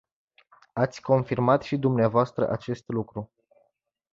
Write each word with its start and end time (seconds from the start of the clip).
Ați 0.73 1.01
confirmat 1.01 1.61
și 1.61 1.77
dvs. 1.77 2.37
acest 2.37 2.83
lucru. 2.87 3.31